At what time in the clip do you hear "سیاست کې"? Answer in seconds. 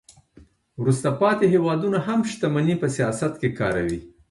2.95-3.49